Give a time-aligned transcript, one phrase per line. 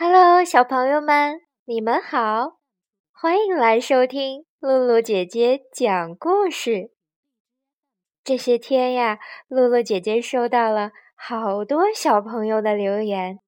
[0.00, 2.60] Hello，小朋友们，你们好，
[3.10, 6.92] 欢迎来收听露露姐姐讲故事。
[8.22, 13.40] 这些天呀，露露姐姐收到了好多小朋友的留言，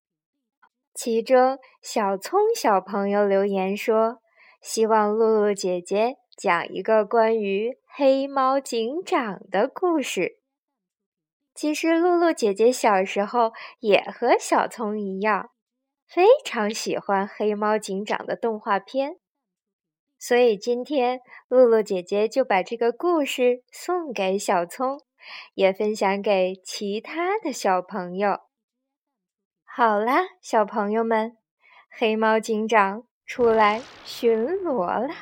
[0.93, 4.19] 其中小聪小朋友留言说，
[4.61, 10.37] 希望露露姐姐讲一个关于黑猫警长的故事。
[11.55, 15.49] 其实，露露姐姐小时候也和小聪一样，
[16.13, 19.15] 非常喜欢黑猫警长的动画片。
[20.19, 24.99] 所以今天，露露姐姐就把这个故事送给小聪，
[25.53, 28.41] 也分享给其他的小朋友。
[29.63, 31.37] 好啦，小朋友们，
[31.89, 35.15] 黑猫警长出来巡逻了。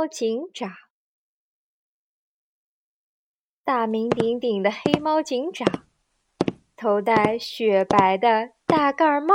[0.00, 0.72] 猫警长，
[3.62, 5.84] 大名鼎鼎的黑猫警长，
[6.74, 9.34] 头戴雪白的大盖帽，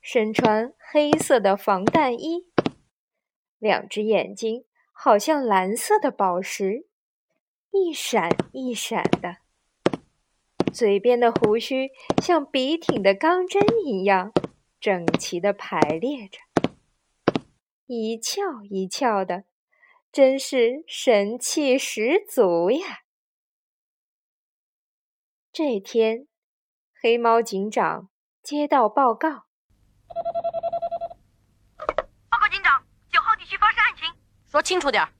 [0.00, 2.46] 身穿黑色的防弹衣，
[3.58, 6.86] 两只眼睛好像蓝色的宝石，
[7.72, 9.38] 一闪一闪的，
[10.72, 11.90] 嘴边的胡须
[12.22, 14.32] 像笔挺的钢针一样，
[14.78, 16.38] 整齐的排列着。
[17.92, 19.42] 一翘一翘的，
[20.12, 23.00] 真是神气十足呀！
[25.50, 26.28] 这天，
[27.02, 28.08] 黑猫警长
[28.44, 29.28] 接到报告
[32.30, 34.06] ：“报告警长，九号地区发生案情，
[34.46, 35.10] 说清楚点儿。”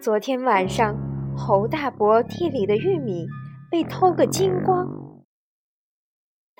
[0.00, 0.96] 昨天晚上，
[1.36, 3.26] 侯大伯地里的玉米
[3.70, 5.09] 被偷个精光。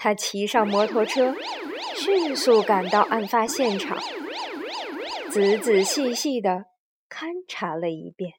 [0.03, 1.35] 他骑上摩托车，
[1.95, 3.99] 迅速赶到案发现场，
[5.29, 6.65] 仔仔细细地
[7.11, 8.33] 勘察了一遍，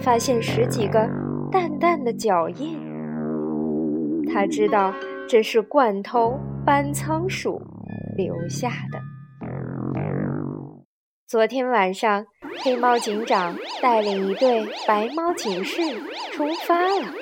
[0.00, 1.08] 发现十几个
[1.52, 2.76] 淡淡的脚印。
[4.28, 4.92] 他知道
[5.28, 6.36] 这是惯偷
[6.66, 7.62] 搬仓鼠
[8.16, 8.98] 留下的。
[11.28, 12.26] 昨天晚上，
[12.64, 15.80] 黑猫警长带领一队白猫警士
[16.32, 17.14] 出发了，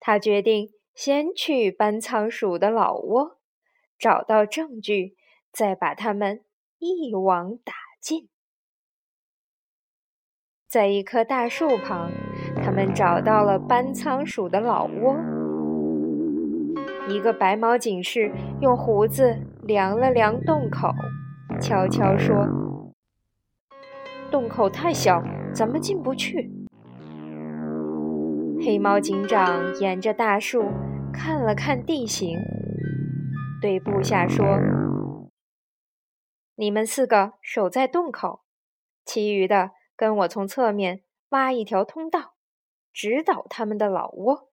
[0.00, 0.70] 他决定。
[0.98, 3.38] 先去搬仓鼠的老窝，
[3.96, 5.14] 找到证据，
[5.52, 6.40] 再把它们
[6.80, 8.28] 一网打尽。
[10.66, 12.10] 在一棵大树旁，
[12.64, 15.14] 他们找到了搬仓鼠的老窝。
[17.08, 20.88] 一个白毛警士用胡子量了量洞口，
[21.60, 22.44] 悄悄说
[24.32, 25.22] ：“洞口太小，
[25.54, 26.50] 咱们进不去。”
[28.60, 30.64] 黑猫警长沿着大树。
[31.18, 32.38] 看了看地形，
[33.60, 34.56] 对部下说
[36.54, 38.44] ：“你们四个守在洞口，
[39.04, 42.36] 其余的跟我从侧面挖一条通道，
[42.92, 44.52] 直捣他们的老窝。”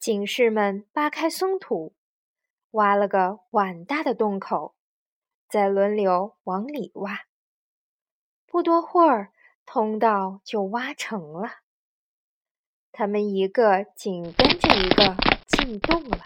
[0.00, 1.94] 警士们扒开松土，
[2.70, 4.74] 挖了个碗大的洞口，
[5.50, 7.26] 再轮流往里挖。
[8.46, 9.32] 不多会儿，
[9.66, 11.63] 通道就挖成了。
[12.96, 15.16] 他们一个紧跟着一个
[15.48, 16.18] 进洞了。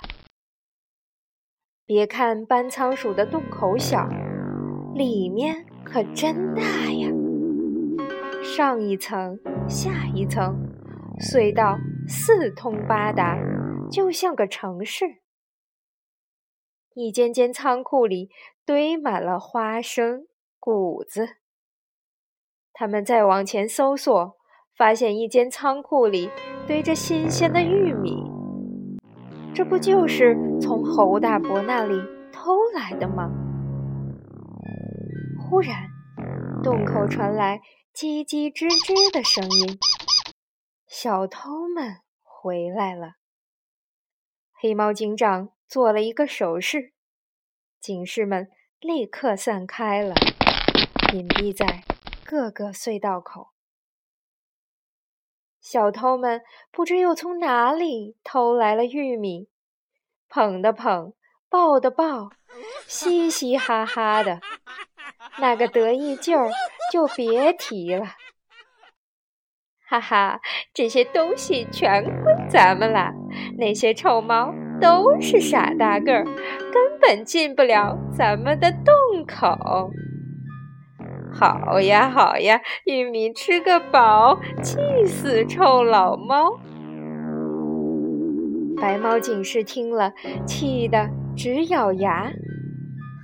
[1.87, 4.07] 别看搬仓鼠的洞口小，
[4.95, 6.63] 里面可真大
[6.93, 7.09] 呀！
[8.45, 10.59] 上一层，下一层，
[11.19, 13.39] 隧道四通八达，
[13.91, 15.23] 就像个城市。
[16.93, 18.29] 一间间仓库里
[18.67, 20.27] 堆满了花生、
[20.61, 21.37] 谷子。
[22.75, 24.38] 他们再往前搜索。
[24.79, 26.31] 发现一间仓库里
[26.65, 28.15] 堆着新鲜的玉米，
[29.53, 32.01] 这不就是从侯大伯那里
[32.33, 33.29] 偷来的吗？
[35.37, 35.89] 忽然，
[36.63, 37.61] 洞口传来
[37.93, 39.77] 叽叽吱吱的声音，
[40.87, 43.15] 小偷们回来了。
[44.63, 46.93] 黑猫警长做了一个手势，
[47.81, 48.49] 警士们
[48.79, 50.15] 立刻散开了，
[51.15, 51.83] 隐蔽在
[52.25, 53.49] 各个隧道口。
[55.61, 56.41] 小偷们
[56.71, 59.49] 不知又从哪里偷来了玉米，
[60.29, 61.13] 捧的捧，
[61.51, 62.31] 抱的抱，
[62.87, 64.41] 嘻嘻哈哈的，
[65.39, 66.51] 那个得意劲儿
[66.93, 68.07] 就别提了。
[69.89, 70.41] 哈哈，
[70.75, 73.11] 这些东西全归咱们了，
[73.57, 76.25] 那些臭猫都是傻大个儿，
[76.73, 79.91] 根本进不了咱们的洞口。
[81.39, 84.77] 好呀，好呀，玉米吃个饱，气
[85.07, 86.59] 死臭老猫！
[88.77, 90.13] 白猫警士听了，
[90.45, 92.33] 气得直咬牙，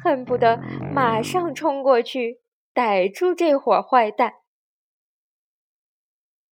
[0.04, 0.60] 恨不得
[0.92, 2.40] 马上冲过去
[2.72, 4.34] 逮住这伙坏蛋。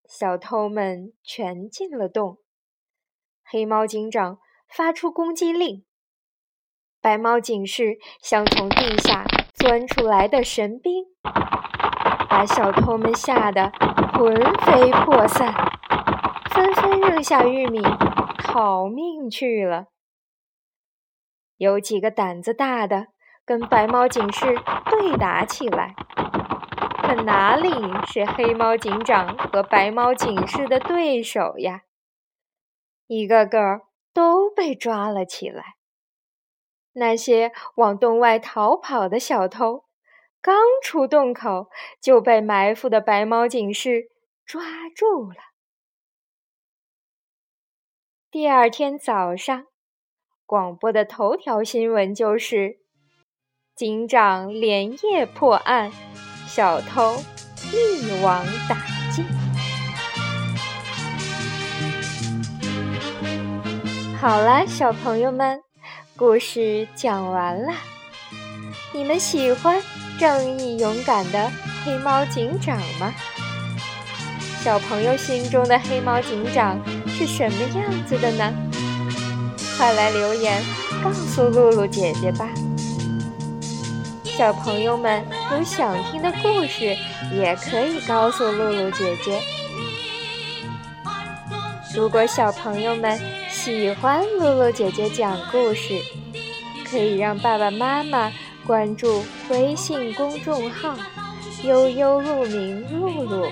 [0.09, 2.39] 小偷们全进了洞，
[3.45, 4.39] 黑猫警长
[4.69, 5.85] 发出攻击令，
[7.01, 9.25] 白猫警士想从地下
[9.55, 11.05] 钻出来的神兵，
[12.29, 13.73] 把小偷们吓得
[14.13, 15.55] 魂飞魄散，
[16.51, 17.83] 纷纷扔下玉米。
[18.45, 19.87] 逃命去了。
[21.57, 23.07] 有几个胆子大的
[23.47, 24.59] 跟白猫警士
[24.91, 25.95] 对打起来，
[27.03, 27.71] 可哪里
[28.07, 31.83] 是黑猫警长和白猫警士的对手呀？
[33.07, 33.83] 一个个
[34.13, 35.77] 都被抓了起来。
[36.95, 39.85] 那些往洞外逃跑的小偷，
[40.41, 44.11] 刚出洞口就被埋伏的白猫警士
[44.45, 44.63] 抓
[44.95, 45.37] 住了。
[48.31, 49.67] 第二天早上，
[50.47, 52.79] 广播的头条新闻就是
[53.77, 55.93] ：“警长连夜破案，
[56.47, 57.17] 小偷
[57.73, 58.77] 一网打
[59.11, 59.25] 尽。”
[64.19, 65.63] 好了，小朋友们，
[66.15, 67.73] 故事讲完了。
[68.93, 69.83] 你们喜欢
[70.19, 71.51] 正义勇敢的
[71.85, 73.13] 黑猫警长吗？
[74.63, 76.79] 小朋友心中的黑猫警长
[77.09, 78.53] 是什么样子的呢？
[79.79, 80.63] 快来留言
[81.03, 82.49] 告诉露露姐姐吧！
[84.25, 86.95] 小朋友们有想听的故事，
[87.33, 89.41] 也可以告诉露露姐姐。
[91.95, 93.19] 如果小朋友们
[93.65, 95.95] 喜欢露露姐姐讲故事，
[96.91, 98.33] 可以让爸爸妈妈
[98.67, 100.97] 关注微信公众号
[101.63, 103.49] “悠悠鹿鸣露露”。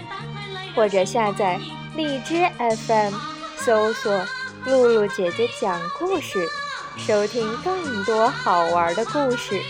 [0.75, 1.61] 或者下载
[1.95, 3.15] 荔枝 FM，
[3.59, 4.13] 搜索
[4.67, 6.45] “露露姐姐讲故事”，
[6.99, 9.63] 收听更多好玩的故事。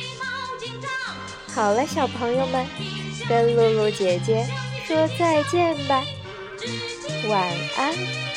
[1.55, 2.67] 好了，小朋友们，
[3.29, 4.47] 跟露露姐姐
[4.87, 6.03] 说再见吧，
[7.29, 7.47] 晚
[7.77, 8.30] 安。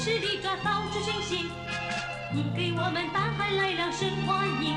[0.00, 1.50] 快乐坚持地抓到处星星，
[2.32, 4.74] 你给我们大海来了声欢迎，